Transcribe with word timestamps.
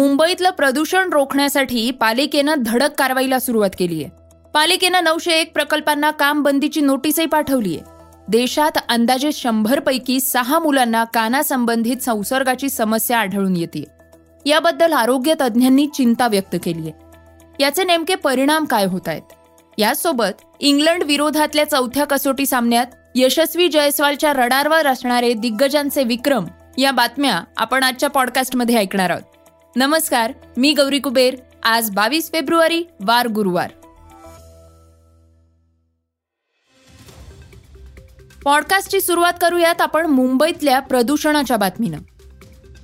मुंबईतलं 0.00 0.50
प्रदूषण 0.50 1.08
रोखण्यासाठी 1.12 1.90
पालिकेनं 1.90 2.62
धडक 2.62 2.92
कारवाईला 2.98 3.38
सुरुवात 3.38 3.70
केली 3.78 4.02
आहे 4.04 4.10
पालिकेनं 4.54 5.04
नऊशे 5.04 5.32
एक 5.32 5.52
प्रकल्पांना 5.52 6.10
काम 6.10 6.42
बंदीची 6.42 6.80
नोटीसही 6.80 7.26
पाठवली 7.26 7.76
आहे 7.76 8.22
देशात 8.28 8.78
अंदाजे 8.88 9.32
शंभर 9.32 9.80
पैकी 9.80 10.20
सहा 10.20 10.58
मुलांना 10.58 11.04
कानासंबंधित 11.04 11.96
संसर्गाची 11.96 12.68
समस्या 12.68 13.18
आढळून 13.18 13.56
येते 13.56 13.84
याबद्दल 14.46 14.92
आरोग्य 14.92 15.34
तज्ज्ञांनी 15.40 15.86
चिंता 15.86 16.28
व्यक्त 16.28 16.56
केली 16.64 16.88
आहे 16.88 17.62
याचे 17.62 17.84
नेमके 17.84 18.14
परिणाम 18.14 18.64
काय 18.64 18.84
होत 18.84 19.08
आहेत 19.08 19.78
यासोबत 19.78 20.42
इंग्लंड 20.60 21.02
विरोधातल्या 21.02 21.70
चौथ्या 21.70 22.04
कसोटी 22.04 22.46
सामन्यात 22.46 22.86
यशस्वी 23.14 23.68
जयस्वालच्या 23.68 24.32
रडारवर 24.32 24.86
असणारे 24.86 25.32
दिग्गजांचे 25.32 26.04
विक्रम 26.04 26.46
या 26.78 26.90
बातम्या 26.90 27.40
आपण 27.56 27.82
आजच्या 27.82 28.10
पॉडकास्टमध्ये 28.10 28.76
ऐकणार 28.76 29.10
आहोत. 29.10 29.39
नमस्कार 29.76 30.32
मी 30.56 30.72
गौरी 30.72 30.98
कुबेर. 30.98 31.34
आज 31.64 31.90
बावीस 31.90 32.30
फेब्रुवारी 32.32 32.82
वार 33.00 33.28
गुरुवार. 33.28 33.70
पॉडकास्टची 38.44 39.00
सुरुवात 39.00 39.32
करूयात 39.40 39.80
आपण 39.80 40.06
मुंबईतल्या 40.06 40.80
प्रदूषणाच्या 40.80 41.56
बातमीनं. 41.56 41.98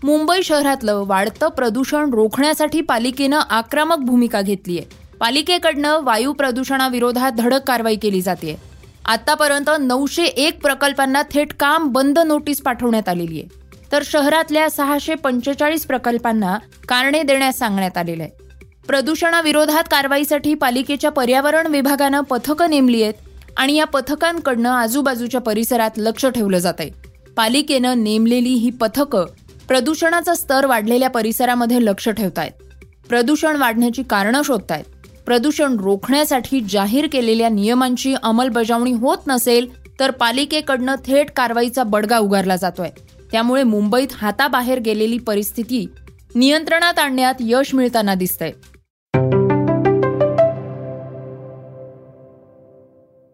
मुंबई 0.05 0.43
शहरातलं 0.43 1.03
वाढतं 1.07 1.49
प्रदूषण 1.49 2.11
रोखण्यासाठी 2.13 2.81
पालिकेनं 2.81 3.41
आक्रमक 3.51 3.99
भूमिका 3.99 4.41
घेतली 4.41 4.79
आहे 4.79 5.17
पालिकेकडनं 5.19 6.01
वायू 6.03 6.33
प्रदूषणाविरोधात 6.33 7.33
धडक 7.33 7.67
कारवाई 7.67 7.97
केली 7.97 8.21
जाते 8.21 8.61
आतापर्यंत 9.05 9.71
नऊशे 9.81 10.25
एक 10.25 10.63
प्रकल्पांना 10.63 11.23
थेट 11.23 11.53
काम 11.53 11.89
बंद 11.89 12.19
नोटीस 12.19 12.63
पाठवण्यात 12.63 13.09
आलेली 13.09 13.41
आहे 13.41 13.66
तर 13.93 14.03
शहरातल्या 14.05 14.69
सहाशे 14.71 15.15
पंचेचाळीस 15.15 15.87
प्रकल्पांना 15.87 16.57
कारणे 16.89 17.23
देण्यास 17.23 17.59
सांगण्यात 17.59 17.99
आलेलं 17.99 18.23
आहे. 18.23 18.45
प्रदूषणाविरोधात 18.87 19.85
कारवाईसाठी 19.91 20.55
पालिकेच्या 20.55 21.11
पर्यावरण 21.11 21.67
विभागानं 21.67 22.21
पथकं 22.21 22.71
नेमली 22.71 23.03
आहेत 23.03 23.15
आणि 23.57 23.75
या 23.75 23.85
पथकांकडनं 23.85 24.71
आजूबाजूच्या 24.71 25.41
परिसरात 25.41 25.99
लक्ष 25.99 26.27
ठेवलं 26.27 26.59
जात 26.59 26.75
आहे. 26.79 26.91
पालिकेनं 27.37 28.03
नेमलेली 28.05 28.53
ही 28.55 28.71
पथकं 28.71 29.27
प्रदूषणाचा 29.69 30.35
स्तर 30.35 30.67
वाढलेल्या 30.67 31.11
परिसरामध्ये 31.11 31.85
लक्ष 31.85 32.09
ठेवतायत 32.09 32.63
प्रदूषण 33.09 33.57
वाढण्याची 33.57 34.03
कारणं 34.03 34.43
शोधतायत. 34.43 34.85
प्रदूषण 35.27 35.77
रोखण्यासाठी 35.79 36.61
जाहीर 36.61 37.07
केलेल्या 37.13 37.49
नियमांची 37.49 38.15
अंमलबजावणी 38.23 38.93
होत 38.93 39.27
नसेल 39.27 39.67
तर 40.01 40.11
पालिकेकडनं 40.11 40.95
थेट 41.07 41.31
कारवाईचा 41.31 41.83
बडगा 41.83 42.19
उगारला 42.19 42.57
जातोय. 42.57 42.89
त्यामुळे 43.33 43.63
मुंबईत 43.63 44.09
हाताबाहेर 44.13 44.79
गेलेली 44.79 45.19
परिस्थिती 45.19 45.87
नियंत्रणात 46.35 46.99
आणण्यात 46.99 47.35
यश 47.41 47.75
मिळताना 47.75 48.15
दिसतंय. 48.15 48.53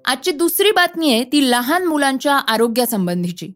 आजची 0.04 0.30
दुसरी 0.30 0.70
बातमी 0.70 1.12
आहे 1.12 1.24
ती 1.24 1.50
लहान 1.50 1.84
मुलांच्या 1.84 2.34
आरोग्यासंबंधीची. 2.34 3.52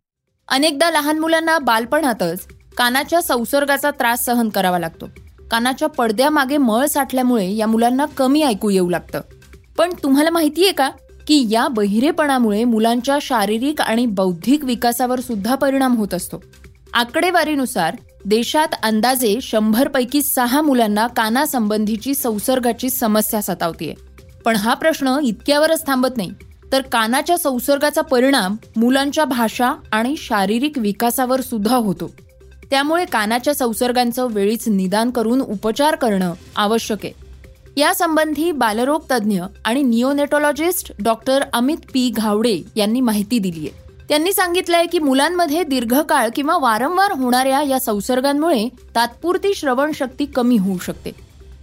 अनेकदा 0.48 0.90
लहान 0.90 1.18
मुलांना 1.18 1.58
बालपणातच 1.58 2.46
कानाच्या 2.76 3.22
संसर्गाचा 3.22 3.90
त्रास 3.90 4.24
सहन 4.24 4.48
करावा 4.48 4.78
लागतो. 4.78 5.08
कानाच्या 5.50 5.88
पडद्यामागे 5.88 6.56
मळ 6.56 6.86
साठल्यामुळे 6.86 7.56
या 7.56 7.66
मुलांना 7.66 8.04
कमी 8.04 8.42
ऐकू 8.42 8.70
येऊ 8.70 8.88
लागतं. 8.90 9.20
पण 9.78 9.92
तुम्हाला 10.02 10.30
माहितीये 10.30 10.72
का? 10.72 10.90
की 11.26 11.46
या 11.50 11.68
बहिरेपणामुळे 11.68 12.64
मुलांच्या 12.64 13.18
शारीरिक 13.22 13.80
आणि 13.80 14.06
बौद्धिक 14.06 14.64
विकासावर 14.64 15.20
सुद्धा 15.20 15.54
परिणाम 15.54 15.96
होत 15.96 16.14
असतो. 16.14 16.42
आकडेवारीनुसार 16.94 17.96
देशात 18.24 18.68
अंदाजे 18.82 19.38
शंभरपैकी 19.42 20.22
सहा 20.22 20.62
मुलांना 20.62 21.06
कानासंबंधीची 21.06 22.14
संसर्गाची 22.14 22.90
समस्या 22.90 23.42
सतावतीये. 23.42 23.94
पण 24.44 24.56
हा 24.56 24.74
प्रश्न 24.74 25.18
इतक्यावरच 25.22 25.86
थांबत 25.86 26.16
नाही 26.16 26.30
तर 26.72 26.80
कानाच्या 26.80 27.38
संसर्गाचा 27.38 28.00
परिणाम 28.00 28.56
मुलांच्या 28.76 29.24
भाषा 29.24 29.72
आणि 29.92 30.14
शारीरिक 30.18 30.78
विकासावर 30.78 31.40
सुद्धा 31.40 31.76
होतो. 31.76 32.14
त्यामुळे 32.70 33.04
कानाच्या 33.04 33.54
संसर्गांचं 33.54 34.26
वेळीच 34.30 34.68
निदान 34.68 35.10
करून 35.10 35.40
उपचार 35.40 35.94
करणं 35.94 36.32
आवश्यक 36.56 36.98
आहे. 37.04 37.25
यासंबंधी 37.78 38.50
बालरोग 38.52 39.02
तज्ज्ञ 39.10 39.42
आणि 39.64 39.82
neonatologist 39.82 40.92
doctor 41.04 41.42
Amit 41.52 41.78
P 41.92 42.08
Ghawade 42.10 42.60
यांनी 42.76 43.00
माहिती 43.00 43.38
दिली 43.38 43.66
आहे. 43.66 44.04
त्यांनी 44.08 44.32
सांगितलंय 44.32 44.86
की 44.86 44.98
मुलांमध्ये 44.98 45.62
दीर्घकाळ 45.64 46.28
किंवा 46.36 46.56
वारंवार 46.58 47.12
होणाऱ्या 47.12 47.62
या 47.62 47.80
संसर्गांमुळे 47.80 48.68
तात्पुरती 48.94 49.54
श्रवणशक्ती 49.54 50.24
कमी 50.26 50.56
होऊ 50.56 50.78
शकते 50.78 51.12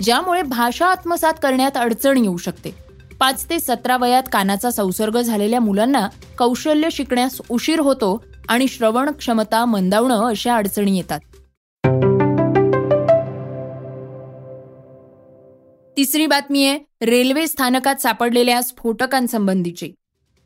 ज्यामुळे 0.03 0.41
भाषा 0.41 0.85
आत्मसात 0.85 1.33
करण्यात 1.43 1.77
अडचण 1.77 2.17
येऊ 2.17 2.37
शकते. 2.37 2.75
पाच 3.19 3.45
ते 3.49 3.59
सतरा 3.59 3.97
वयात 3.97 4.23
कानाचा 4.31 4.71
संसर्ग 4.71 5.21
झालेल्या 5.21 5.59
मुलांना 5.59 6.07
कौशल्य 6.37 6.87
शिकण्यास 6.91 7.41
उशीर 7.49 7.79
होतो 7.79 8.23
आणि 8.49 8.67
श्रवण 8.67 9.11
क्षमता 9.11 9.65
मंदावणं 9.65 10.27
अशा 10.27 10.55
अडचणी 10.55 10.97
येतात. 10.97 11.19
तिसरी 16.03 16.25
बातमी 16.25 16.65
आहे 16.65 17.05
रेल्वे 17.05 17.47
स्थानकात 17.47 17.95
सापडलेल्या 17.95 18.61
स्फोटकांसंबंधीची. 18.61 19.91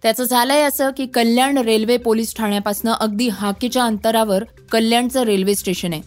त्याचं 0.04 0.24
झालंय 0.24 0.62
असं 0.62 0.90
की 0.98 1.06
कल्याण 1.06 1.58
रेल्वे 1.58 1.98
पोलीस 1.98 2.36
ठाण्यापासून 2.36 2.92
अगदी 2.92 3.28
हाकीच्या 3.28 3.84
अंतरावर 3.84 4.44
कल्याणचं 4.72 5.24
रेल्वे 5.24 5.56
स्टेशन 5.56 5.94
आहे. 5.94 6.02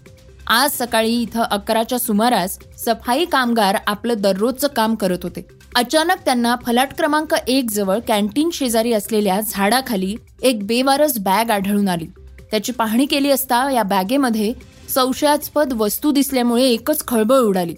आज 0.47 0.71
सकाळी 0.71 1.23
इथं 1.23 1.43
अकराच्या 1.43 1.99
सुमारास 1.99 2.59
सफाई 2.79 3.25
कामगार 3.25 3.77
आपलं 3.87 4.15
दररोजचं 4.19 4.69
काम 4.69 4.95
करत 4.95 5.19
होते. 5.23 5.47
अचानक 5.75 6.17
त्यांना 6.25 6.57
फलाट 6.67 6.95
क्रमांक 6.95 7.35
एक 7.49 7.71
जवळ 7.71 7.99
कॅन्टीन 7.99 8.51
शेजारी 8.53 8.93
असलेल्या 8.93 9.41
झाडाखाली 9.41 10.17
एक 10.43 10.67
बेवारस 10.67 11.19
बॅग 11.19 11.51
आढळून 11.51 11.89
आली. 11.89 12.07
त्याची 12.51 12.73
पाहणी 12.73 13.07
केली 13.07 13.31
असता 13.31 13.71
या 13.71 13.83
बॅगेमध्ये 13.83 14.53
संशयास्पद 14.89 15.73
वस्तू 15.73 16.13
दिसल्यामुळे 16.13 16.65
एकच 16.65 17.07
खळबळ 17.09 17.37
उडाली. 17.37 17.75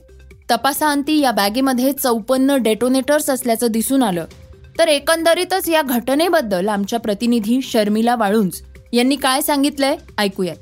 तपासाअंती 0.52 1.20
या 1.20 1.30
बॅगेमध्ये 1.32 1.92
चौपन्न 1.92 2.56
डेटोनेटर्स 2.62 3.30
असल्याचं 3.30 3.72
दिसून 3.72 4.02
आलं. 4.02 4.24
तर 4.78 4.88
एकंदरीतच 4.88 5.68
या 5.68 5.82
घटनेबद्दल 5.82 6.68
आमच्या 6.68 6.98
प्रतिनिधी 7.00 7.60
शर्मिला 7.62 8.14
वाळुंज 8.18 8.60
यांनी 8.92 9.16
काय 9.16 9.40
सांगितलंय 9.40 9.96
ऐकूयात. 10.18 10.56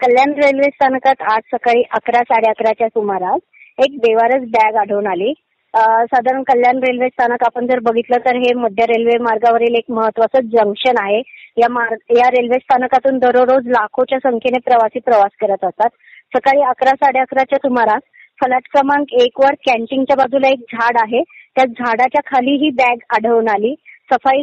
कल्याण 0.00 0.32
रेल्वे 0.34 0.68
स्थानकात 0.70 1.22
आज 1.32 1.42
सकाळी 1.54 1.82
अकरा 1.92 2.22
साडे 2.22 2.50
अकराच्या 2.50 2.88
सुमारास 2.88 3.84
एक 3.84 3.96
बेवारस 3.98 4.48
बॅग 4.50 4.76
आढळून 4.80 5.06
आली. 5.06 5.32
साधारण 5.74 6.42
कल्याण 6.42 6.78
रेल्वे 6.78 7.08
स्थानक 7.08 7.42
आपण 7.46 7.66
जर 7.66 7.78
बघितलं 7.82 8.18
तर 8.18 8.36
हे 8.36 8.52
मध्य 8.54 8.84
रेल्वे 8.86 9.18
मार्गावरील 9.22 9.74
एक 9.76 9.90
महत्वाचं 9.90 10.46
जंक्शन 10.52 11.02
आहे. 11.02 11.20
या 11.56 11.68
मार्ग 11.70 12.16
या 12.16 12.28
रेल्वे 12.30 12.58
स्थानकातून 12.58 13.18
दररोज 13.18 13.68
लाखोच्या 13.68 14.18
संख्येने 14.18 14.58
प्रवासी 14.60 15.00
प्रवास 15.00 15.36
करत 15.40 15.64
असतात. 15.64 15.90
सकाळी 16.34 16.62
अकरा 16.62 16.94
साडे 16.94 17.18
अकराच्या 17.18 17.58
सुमारास 17.58 18.02
फलाट 18.40 18.66
क्रमांक 18.72 19.12
एक 19.22 19.40
वर 19.40 19.54
कॅन्टीनच्या 19.66 20.16
बाजूला 20.16 20.48
एक 20.48 20.74
झाड 20.74 20.96
आहे. 21.02 21.22
त्या 21.56 21.64
झाडाच्या 21.66 22.20
खाली 22.26 22.56
ही 22.64 22.70
बॅग 22.78 22.98
आढळून 23.16 23.48
आली. 23.48 23.74
सफाई 24.10 24.42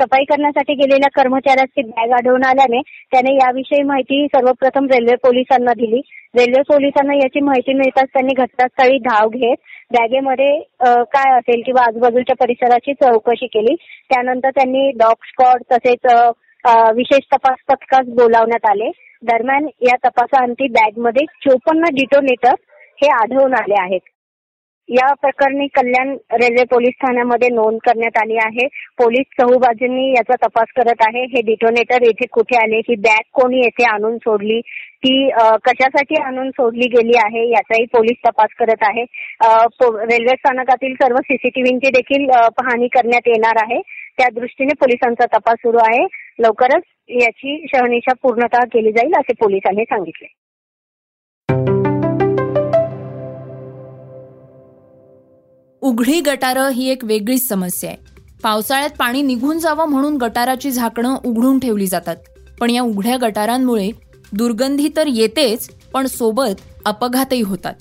सफाई 0.00 0.24
करण्यासाठी 0.28 0.74
गेलेल्या 0.74 1.08
कर्मचाऱ्याची 1.14 1.82
बॅग 1.88 2.12
आढळून 2.12 2.44
आल्याने 2.44 2.80
त्याने 3.12 3.34
याविषयी 3.34 3.82
माहिती 3.90 4.26
सर्वप्रथम 4.34 4.86
रेल्वे 4.92 5.14
पोलिसांना 5.24 5.72
दिली. 5.80 6.00
रेल्वे 6.34 6.62
पोलिसांना 6.68 7.14
याची 7.16 7.40
माहिती 7.40 7.72
मिळताच 7.78 8.08
त्यांनी 8.12 8.34
घटनास्थळी 8.34 8.98
धाव 9.04 9.28
घेत 9.28 9.56
बॅगेमध्ये 9.92 10.50
काय 11.12 11.32
असेल 11.38 11.62
किंवा 11.66 11.82
आजूबाजूच्या 11.86 12.36
परिसराची 12.40 12.92
चौकशी 13.02 13.46
केली. 13.46 13.74
त्यानंतर 14.10 14.50
त्यांनी 14.56 14.90
डॉग 14.98 15.24
स्कॉड 15.28 15.62
तसेच 15.72 16.12
विशेष 16.96 17.24
तपास 17.32 17.56
पथकास 17.68 18.06
बोलावण्यात 18.16 18.70
आले. 18.70 18.90
दरम्यान 19.22 19.66
या 19.82 19.96
तपासाअंती 20.04 20.66
बॅगमध्ये 20.72 21.24
चोपन्न 21.42 21.94
डिटोनेटर 21.94 22.54
हे 23.02 23.08
आढळून 23.12 23.54
आले 23.54 23.80
आहेत. 23.82 24.00
या 24.88 25.12
प्रकरणी 25.20 25.66
कल्याण 25.74 26.08
रेल्वे 26.40 26.64
पोलीस 26.70 26.94
ठाण्यामध्ये 27.02 27.48
नोंद 27.48 27.78
करण्यात 27.84 28.18
आली 28.22 28.36
आहे. 28.36 28.66
पोलीस 28.98 29.26
चहूबाजूंनी 29.38 30.08
याचा 30.10 30.34
तपास 30.46 30.72
करत 30.76 31.02
आहे. 31.06 31.22
हे 31.34 31.40
डिटोनेटर 31.42 32.02
येथे 32.02 32.26
कुठे 32.32 32.56
आले? 32.56 32.78
ही 32.88 32.94
बॅग 33.06 33.22
कोणी 33.32 33.60
येथे 33.60 33.84
आणून 33.92 34.16
सोडली? 34.16 34.60
ती 35.04 35.28
कशासाठी 35.64 36.20
आणून 36.22 36.50
सोडली 36.50 36.88
गेली 36.96 37.16
आहे? 37.24 37.48
याचाही 37.50 37.84
पोलीस 37.92 38.16
तपास 38.28 38.54
करत 38.58 38.84
आहे. 38.88 39.04
रेल्वे 40.12 40.36
स्थानकातील 40.36 40.94
सर्व 41.02 41.16
सीसीटीव्हीची 41.24 41.90
देखील 41.90 42.26
पाहणी 42.58 42.88
करण्यात 42.88 43.28
येणार 43.28 43.62
आहे. 43.62 43.80
त्या 44.18 44.28
दृष्टीने 44.34 44.74
पोलिसांचा 44.80 45.36
तपास 45.36 45.56
सुरू 45.62 45.78
आहे. 45.78 46.06
लवकरच 46.38 46.82
याची 47.22 47.64
शहनिशा 47.74 48.12
पूर्णतः 48.22 48.64
केली 48.72 48.92
जाईल 48.92 49.18
असे 49.18 49.32
पोलिसांनी 49.40 49.84
सांगितले. 49.84 50.26
उघडी 55.84 56.20
गटारं 56.20 56.68
ही 56.68 56.88
एक 56.88 57.04
वेगळीच 57.04 57.48
समस्या 57.48 57.90
आहे. 57.90 57.98
पावसाळ्यात 58.42 58.90
पाणी 58.98 59.22
निघून 59.22 59.58
जावं 59.58 59.86
म्हणून 59.86 60.16
गटाराची 60.16 60.70
झाकणं 60.70 61.16
उघडून 61.24 61.58
ठेवली 61.58 61.86
जातात. 61.86 62.16
पण 62.60 62.70
या 62.70 62.82
उघड्या 62.82 63.16
गटारांमुळे 63.22 63.90
दुर्गंधी 64.32 64.88
तर 64.96 65.06
येतेच 65.06 65.70
पण 65.92 66.06
सोबत 66.06 66.60
अपघातही 66.84 67.40
होतात. 67.40 67.74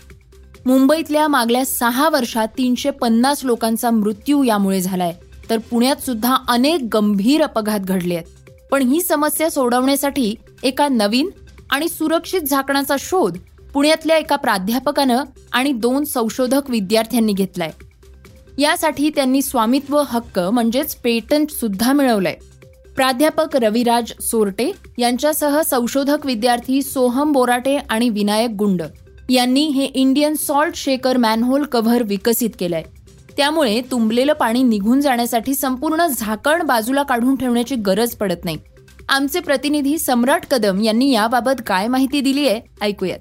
मुंबईतल्या 0.65 1.27
मागल्या 1.27 1.65
सहा 1.65 2.09
वर्षात 2.09 2.47
तीनशे 2.47 2.89
पन्नास 2.89 3.45
लोकांचा 3.45 3.91
मृत्यू 3.91 4.43
यामुळे 4.43 4.81
झालाय. 4.81 5.13
तर 5.49 5.57
पुण्यात 5.57 5.95
सुद्धा 5.95 6.37
अनेक 6.47 6.81
गंभीर 6.93 7.41
अपघात 7.41 7.79
घडले 7.79 8.15
आहेत. 8.15 8.51
पण 8.71 8.81
ही 8.81 9.01
समस्या 9.01 9.51
सोडवण्यासाठी 9.51 10.35
एका 10.63 10.87
नवीन 10.87 11.29
आणि 11.69 11.89
सुरक्षित 11.89 12.41
झाकणाचा 12.41 12.95
शोध 12.99 13.37
पुण्यातल्या 13.73 14.17
एका 14.17 14.35
प्राध्यापकानं 14.35 15.23
आणि 15.51 15.71
दोन 15.71 16.03
संशोधक 16.03 16.69
विद्यार्थ्यांनी 16.69 17.33
घेतलाय. 17.33 17.71
यासाठी 18.57 19.09
त्यांनी 19.09 19.41
स्वामित्व 19.41 20.01
हक्क 20.07 20.39
म्हणजेच 20.39 20.95
पेटंट 20.95 21.51
सुद्धा 21.51 21.93
मिळवलंय. 21.93 22.35
प्राध्यापक 22.95 23.55
रविराज 23.55 24.11
सोरटे 24.21 24.71
यांच्यासह 24.97 25.61
संशोधक 25.61 26.25
विद्यार्थी 26.25 26.81
सोहम 26.81 27.31
बोराटे 27.31 27.77
आणि 27.77 28.09
विनायक 28.09 28.49
गुंड 28.49 28.81
यांनी 29.29 29.63
हे 29.67 29.85
Indian 29.85 30.33
salt 30.33 30.75
shaker 30.75 31.17
manhole 31.17 31.63
cover 31.63 32.03
विकसित 32.03 32.49
केलंय. 32.59 32.83
त्यामुळे 33.37 33.81
तुंबलेलं 33.81 34.33
पाणी 34.33 34.63
निघून 34.63 35.01
जाण्यासाठी 35.01 35.55
संपूर्ण 35.55 36.05
झाकण 36.05 36.63
बाजूला 36.63 37.03
काढून 37.03 37.35
ठेवण्याची 37.35 37.75
गरज 37.75 38.15
पडत 38.15 38.45
नाही. 38.45 38.57
आमचे 39.09 39.39
प्रतिनिधी 39.39 39.97
सम्राट 39.97 40.45
कदम 40.45 40.81
यांनी 40.81 41.11
याबाबत 41.11 41.61
काय 41.67 41.87
माहिती 41.87 42.21
दिली 42.21 42.47
आहे 42.47 42.61
ऐकूयात. 42.81 43.19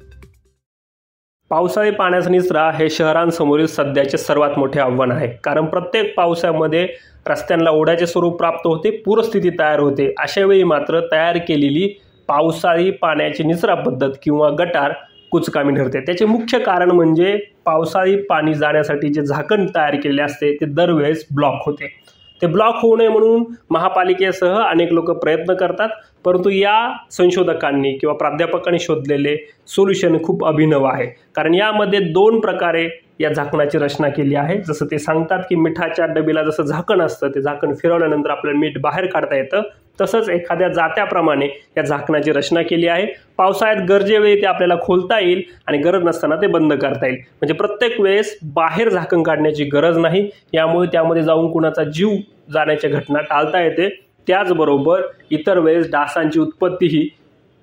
पावसाळी 1.50 1.91
पाण्याचा 1.91 2.31
निचरा 2.31 2.71
हे 2.75 2.89
शहरांसमोरील 2.91 3.67
सध्याचे 3.67 4.19
सर्वात 4.19 4.59
मोठे 4.59 4.81
आव्हान 4.81 5.11
आहे. 5.12 5.27
कारण 5.44 5.65
प्रत्येक 5.65 6.15
पावसामध्ये 6.17 6.87
रस्त्यांना 7.27 7.71
ओढ्याचे 7.71 8.06
स्वरूप 8.06 8.39
प्राप्त 8.39 8.67
होते 8.67 8.91
पूरस्थिती 9.05 9.50
तयार 9.59 9.81
होते. 9.81 10.06
अशा 10.19 10.44
वेळी 10.44 10.62
मात्र 10.65 11.00
तयार 11.12 11.39
केलेली 11.49 11.87
पावसाळी 12.29 12.91
पाण्याची 12.91 13.44
निचरा 13.44 13.75
पद्धत 13.75 14.17
किंवा 14.23 14.49
गटार 14.59 14.93
कुचकामी 15.33 15.75
ठरते. 15.77 16.00
त्याचे 16.00 16.25
मुख्य 16.25 16.59
कारण 16.59 16.91
म्हणजे 16.91 17.37
पावसाळी 17.65 18.17
पाणी 18.31 18.55
जाण्यासाठी 18.55 19.09
जे 19.09 19.23
झाकण 19.23 19.67
तयार 19.75 19.94
केलेले 19.94 20.23
असते 20.23 20.55
ते 20.55 20.67
दरवेळेस 20.67 21.27
ब्लॉक 21.35 21.62
होते. 21.67 21.94
ते 22.43 22.47
ब्लॉक 22.47 22.75
होऊ 22.83 22.97
नये 22.97 23.09
म्हणून 23.09 23.44
महापालिकेसह 23.71 24.55
अनेक 24.62 24.93
लोक 24.93 25.11
प्रयत्न 25.11 25.55
करतात. 25.55 25.89
परंतु 26.25 26.50
या 26.50 26.77
संशोधकांनी 27.11 27.93
किंवा 27.93 28.15
प्राध्यापकांनी 28.15 28.79
शोधलेले 28.79 29.37
सोल्युशन 29.67 30.23
खूप 30.23 30.44
अभिनव 30.44 30.85
आहे. 30.85 31.06
कारण 31.35 31.55
यामध्ये 31.55 32.00
दोन 32.00 32.41
प्रकारे 32.41 32.89
या 33.21 33.33
झाकणाची 33.33 33.79
रचना 33.79 34.09
केली 34.09 34.35
आहे. 34.35 34.56
जसं 34.59 34.87
ते 34.91 34.99
सांगतात 34.99 35.39
की 35.49 35.56
मिठाच्या 35.56 36.06
डबीला 36.06 36.43
जसं 36.43 36.62
झाकण 36.62 37.00
असतं 37.00 37.29
ते 37.29 37.43
झाकण 37.43 37.75
फिरवल्यानंतर 37.75 38.31
आपल्याला 38.31 38.61
मीठ 38.61 38.79
बाहेर 38.81 39.06
काढता 39.06 39.37
येतं. 39.37 39.62
तसंच 40.00 40.29
एखाद्या 40.29 40.69
जात्याप्रमाणे 40.69 41.47
या 41.77 41.83
झाकणाची 41.83 42.33
रचना 42.33 42.62
केली 42.62 42.87
आहे. 42.87 43.06
पावसाळ्यात 43.37 43.87
गरजेवेळी 43.89 44.41
ते 44.41 44.47
आपल्याला 44.47 44.75
खोलता 44.83 45.19
येईल 45.21 45.43
आणि 45.67 45.79
गरज 45.79 46.03
नसताना 46.03 46.37
ते 46.37 46.47
बंद 46.47 46.73
करता 46.73 47.06
येईल. 47.06 47.17
म्हणजे 47.17 47.55
प्रत्येक 47.55 48.00
वेळेस 48.00 48.39
बाहेर 48.55 48.89
झाकण 48.89 49.23
काढण्याची 49.23 49.65
गरज 49.65 49.99
नाही. 49.99 50.29
यामुळे 50.53 50.89
त्यामध्ये 50.93 51.23
जाऊन 51.23 51.50
कुणाचा 51.53 51.85
जीव 51.85 52.17
जाण्याच्या 52.53 52.91
घटना 52.91 53.21
टाळता 53.21 53.61
येते. 53.61 53.89
त्याचबरोबर 54.27 55.03
इतर 55.31 55.59
वेळेस 55.59 55.91
डासांची 55.91 56.41
उत्पत्तीही 56.41 57.09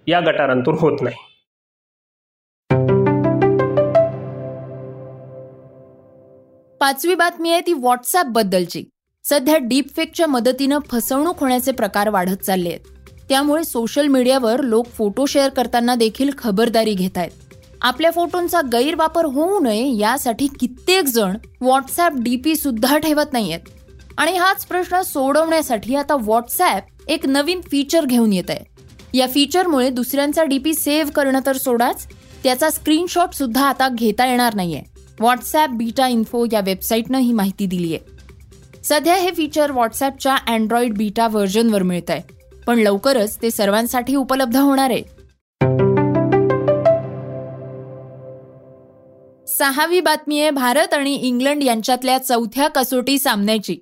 या 0.08 0.20
गटारांतून 0.20 0.78
होत 0.80 1.02
नाही. 1.02 1.16
पाचवी 6.82 7.16
बातमी 7.16 7.52
आहे 7.52 7.62
ती 7.62 7.74
व्हॉट्सअप 7.74 8.26
बद्दलची. 8.26 8.84
सध्या 9.30 9.58
डीपफेकच्या 9.58 10.28
मदतीनं 10.28 10.80
फसवणूक 10.90 11.40
होण्याचे 11.40 11.72
प्रकार 11.72 12.10
वाढत 12.10 12.44
चालले 12.46 12.70
आहेत. 12.70 12.80
त्यामुळे 13.30 13.64
सोशल 13.64 14.08
मीडियावर 14.08 14.62
लोक 14.62 14.88
फोटो 14.88 15.26
शेअर 15.26 15.50
करताना 15.50 15.96
देखील 15.96 16.30
खबरदारी 16.38 16.94
घेत 16.94 17.18
आहेत. 17.18 17.32
आपल्या 17.82 18.12
फोटोंचा 18.12 18.62
गैरवापर 18.74 19.26
होऊ 19.26 19.60
नये 19.60 19.96
यासाठी 19.98 20.48
कित्येक 20.60 21.06
जण 21.06 21.38
व्हॉट्सअप 21.62 22.14
डीपी 22.20 22.56
सुद्धा 22.56 22.98
ठेवत 22.98 23.34
नाहीयेत. 23.34 23.70
आणि 24.18 24.36
हाच 24.38 24.66
प्रश्न 24.66 25.02
सोडवण्यासाठी 25.02 25.96
आता 25.96 26.16
व्हॉट्सॲप 26.16 27.10
एक 27.10 27.26
नवीन 27.26 27.62
फीचर 27.62 28.06
घेऊन 28.06 28.34
येत 28.34 28.50
आहे. 28.50 29.18
या 29.18 29.28
फीचरमुळे 29.28 29.90
दुसऱ्यांचा 29.90 30.44
डीपी 30.44 30.74
सेव्ह 30.74 31.12
करणं 31.12 31.40
तर 31.46 31.58
सोडाच 31.58 32.08
त्याचा 32.44 32.70
स्क्रीनशॉट 32.70 33.34
सुद्धा 33.34 33.66
आता 33.66 33.90
घेता 33.90 34.26
येणार 34.26 34.56
नाहीये. 34.56 34.82
व्हॉट्सॲप 35.20 35.70
बीटा 35.70 36.08
इन्फो 36.08 36.46
या 36.52 36.60
वेबसाईटनं 36.60 37.18
ही 37.18 37.34
माहिती 37.34 37.66
दिली 37.66 37.94
आहे 37.96 38.18
सध्या 38.84 39.16
हे 39.16 39.32
फीचर 39.32 39.72
व्हॉट्सॲपच्या 39.72 40.36
अँड्रॉइड 40.48 40.94
बीटा 40.98 41.28
व्हर्जनवर 41.28 41.84
मिळत 41.84 42.10
आहे 42.10 42.62
पण 42.68 42.80
लवकरच 42.80 43.38
ते 43.42 43.52
सर्वांसाठी 43.52 44.16
उपलब्ध 44.16 44.58
होणार 44.58 44.90
आहे. 44.90 45.02
सहावी 49.48 50.00
बातमी 50.02 50.40
आहे 50.42 50.50
भारत 50.50 50.94
आणि 50.94 51.14
इंग्लंड 51.16 51.64
यांच्यातल्या 51.64 52.18
चौथ्या 52.18 52.68
कसोटी 52.68 53.18
सामन्याची. 53.20 53.78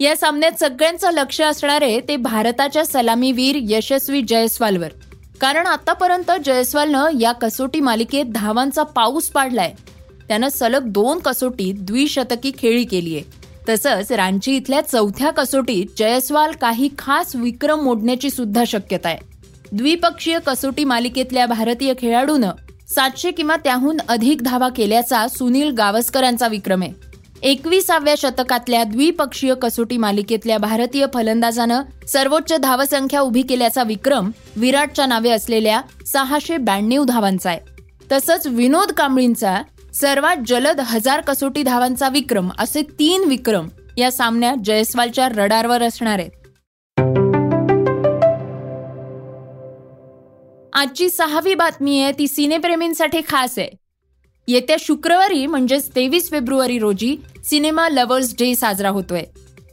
या 0.00 0.16
सामन्यात 0.16 0.58
सगळ्यांचं 0.60 1.10
लक्ष 1.10 1.40
असणार 1.40 1.82
आहे 1.82 2.00
ते 2.00 2.16
भारताच्या 2.16 2.84
सलामीवीर 2.84 3.58
यशस्वी 3.60 4.22
जयस्वालवर. 4.22 4.88
कारण 5.40 5.66
आतापर्यंत 5.66 6.30
जयस्वालनं 6.44 7.18
या 7.20 7.32
कसोटी 7.32 7.80
मालिकेत 7.80 8.24
धावांचा 8.24 8.82
पाऊस 8.82 9.28
पाडलाय. 9.28 9.72
त्यानं 10.28 10.48
सलग 10.48 10.88
दोन 10.88 11.18
कसोटीत 11.18 11.74
द्विशतकी 11.78 12.52
खेळी 12.58 12.84
केलीय. 12.84 13.20
तसंच 13.68 14.12
रांची 14.12 14.56
इथल्या 14.56 14.80
चौथ्या 14.80 15.30
कसोटीत 15.30 15.86
जयस्वाल 15.98 16.52
काही 16.60 16.88
खास 16.98 17.36
विक्रम 17.36 17.80
मोडण्याची 17.80 18.30
सुद्धा 18.30 18.64
शक्यता 18.66 19.08
आहे. 19.08 19.18
द्विपक्षीय 19.72 20.38
कसोटी 20.46 20.84
मालिकेतल्या 20.84 21.46
भारतीय 21.46 21.92
खेळाडूनं 21.98 22.50
सातशे 22.88 23.30
किंवा 23.30 23.56
त्याहून 23.56 23.96
अधिक 24.08 24.42
धावा 24.42 24.68
केल्याचा 24.68 25.28
सुनील 25.28 25.70
गावस्करांचा 25.70 26.48
विक्रम 26.48 26.82
आहे. 26.82 26.92
एकविसाव्या 27.42 28.14
शतकातल्या 28.18 28.84
द्विपक्षीय 28.84 29.54
कसोटी 29.54 29.96
मालिकेतल्या 29.96 30.58
भारतीय 30.58 31.06
फलंदाजानं 31.14 31.82
सर्वोच्च 32.06 32.52
धावसंख्या 32.52 33.20
उभी 33.20 33.42
केल्याचा 33.42 33.82
विक्रम 33.82 34.30
विराटच्या 34.56 35.06
नावे 35.06 35.30
असलेल्या 35.30 35.80
सहाशे 36.06 36.56
ब्याण्णव 36.56 37.04
धावांचा 37.04 37.50
आहे. 37.50 37.60
तसंच 38.12 38.46
विनोद 38.46 38.92
कांबळींचा 38.92 39.62
सर्वात 40.00 40.36
जलद 40.46 40.80
हजार 40.80 41.20
कसोटी 41.20 41.62
धावांचा 41.62 42.08
विक्रम 42.08 42.48
असे 42.58 42.82
तीन 42.82 43.24
विक्रम 43.28 43.68
या 43.96 44.12
सामन्यात 44.12 44.56
जयस्वालच्या 44.64 45.28
रडारवर 45.28 45.82
असणार 45.82 46.18
आहेत. 46.18 46.30
आजची 50.72 51.10
सहावी 51.10 51.54
बातमी 51.54 52.02
आहे 52.02 52.12
ती 52.12 52.28
सिनेप्रेमींसाठी 52.28 53.20
खास 53.28 53.58
आहे. 53.58 53.68
येत्या 54.48 54.76
शुक्रवारी 54.80 55.46
म्हणजेच 55.46 55.88
तेवीस 55.96 56.30
फेब्रुवारी 56.30 56.78
रोजी 56.78 57.16
सिनेमा 57.44 57.88
लव्हर्स 57.88 58.34
डे 58.34 58.54
साजरा 58.54 58.88
होतोय. 58.88 59.22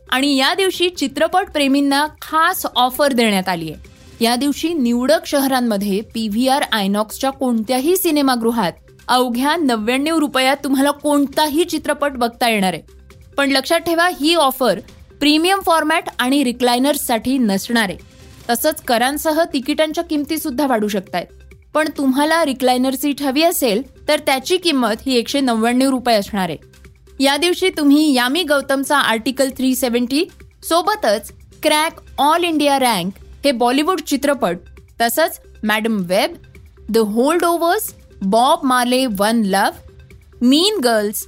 आणि 0.10 0.36
या 0.36 0.54
दिवशी 0.54 0.90
चित्रपट 0.90 1.52
प्रेमींना 1.52 2.08
खास 2.22 2.66
ऑफर 2.76 3.14
देण्यात 3.14 3.50
आली 3.50 3.72
आहे. 3.72 3.94
या 4.26 4.36
दिवशी 4.36 4.74
निवडक 4.74 5.26
शहरांमध्ये 5.26 6.02
पी 6.02 6.28
व्ही 6.28 6.48
आर 6.48 6.62
आयनॉक्सच्या 6.72 7.30
कोणत्याही 7.30 7.98
सिनेमागृहात 7.98 8.72
अवघ्या 9.08 9.56
नव्याण्णव 9.56 10.18
रुपयात 10.18 10.58
तुम्हाला 10.64 10.92
कोणताही 10.92 11.64
चित्रपट 11.64 12.12
बघता 12.12 12.50
येणार 12.50 12.74
आहे. 12.74 12.82
पण 13.38 13.52
लक्षात 13.52 13.80
ठेवा 13.80 14.08
ही 14.20 14.36
ऑफर 14.36 14.80
प्रीमियम 15.20 15.60
फॉर्मॅट 15.66 16.10
आणि 16.20 16.44
रिक्लायनर्ससाठी 16.44 17.38
नसणार 17.38 17.90
आहे. 17.90 17.98
तसंच 18.50 18.82
करांसह 18.82 19.44
तिकिटांच्या 19.54 20.04
किमतीसुद्धा 20.04 20.66
वाढू 20.68 20.72
वाढू 20.72 20.88
शकतात 20.88 21.26
पण 21.74 21.90
तुम्हाला 21.98 22.44
रिक्लायनर 22.46 22.96
सीट 22.96 23.22
हवी 23.22 23.44
असेल 23.44 23.82
तर 24.08 24.20
त्याची 24.20 24.58
किंमत 24.58 25.02
ही 25.06 25.16
एकशे 25.18 25.40
नव्याण्णव 25.40 25.90
रुपये 25.90 26.16
असणार 26.16 26.50
आहे. 26.50 26.58
या 27.20 27.36
दिवशी 27.38 27.70
तुम्ही 27.70 28.14
यामी 28.14 28.44
गौतमचा 28.44 28.98
आर्टिकल 28.98 29.50
थ्री 29.50 29.76
सेव्हन्टी 29.76 30.26
सोबतच 30.70 31.32
क्रॅक 31.64 32.00
ऑल 32.18 32.44
इंडिया 32.44 32.78
रँक 32.80 33.14
हे 33.46 33.52
बॉलिवूड 33.52 34.02
चित्रपट 34.02 34.58
तसंच 35.02 35.40
madam 35.64 35.98
web 36.08 36.34
the 36.90 36.98
hold 36.98 37.44
overs 37.44 37.94
Bob 38.26 38.60
Marley 38.64 39.06
one 39.06 39.42
love 39.46 39.92
mean 40.42 40.80
girls 40.84 41.28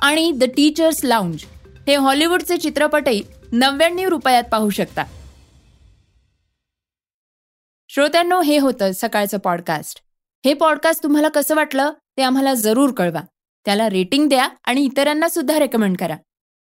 आणि 0.00 0.32
द 0.32 0.44
टीचर्स 0.44 1.04
लाउंज 1.04 1.44
हे 1.86 1.94
हॉलिवूडचे 1.94 2.56
चित्रपटही 2.56 3.22
नव्याण्णव 3.52 4.08
रुपयात 4.08 4.44
पाहू 4.52 4.70
शकता. 4.70 5.02
श्रोत्यांनो 7.88 8.40
हे 8.40 8.58
होतं 8.58 8.90
सकाळचं 8.94 9.38
पॉडकास्ट 9.38 10.00
हे 10.44 10.54
पॉडकास्ट 10.54 11.02
तुम्हाला 11.02 11.28
कसं 11.28 11.54
वाटलं 11.54 11.92
ते 12.16 12.22
आम्हाला 12.22 12.54
जरूर 12.54 12.92
कळवा. 12.92 13.20
त्याला 13.64 13.90
रेटिंग 13.90 14.28
द्या 14.28 14.48
आणि 14.64 14.80
इतरांना 14.80 15.28
सुद्धा 15.28 15.58
रेकमेंड 15.58 15.96
करा. 15.96 16.16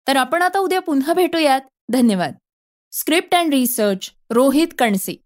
तर 0.08 0.16
आपण 0.16 0.42
आता 0.42 0.58
उद्या 0.58 0.80
पुन्हा 0.80 1.12
भेटूयात. 1.12 1.60
धन्यवाद. 1.88 2.32
Script 2.92 3.34
and 3.34 3.54
research 3.54 4.12
Rohit 4.30 4.68
Kanse 4.78 5.25